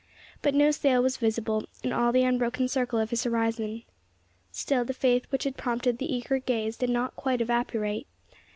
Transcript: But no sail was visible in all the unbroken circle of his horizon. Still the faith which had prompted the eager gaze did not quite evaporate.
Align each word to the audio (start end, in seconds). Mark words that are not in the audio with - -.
But 0.41 0.55
no 0.55 0.71
sail 0.71 1.03
was 1.03 1.17
visible 1.17 1.63
in 1.83 1.93
all 1.93 2.11
the 2.11 2.23
unbroken 2.23 2.67
circle 2.67 2.97
of 2.97 3.11
his 3.11 3.23
horizon. 3.23 3.83
Still 4.51 4.83
the 4.83 4.95
faith 4.95 5.27
which 5.29 5.43
had 5.43 5.57
prompted 5.57 5.99
the 5.99 6.11
eager 6.11 6.39
gaze 6.39 6.75
did 6.75 6.89
not 6.89 7.15
quite 7.15 7.39
evaporate. 7.39 8.07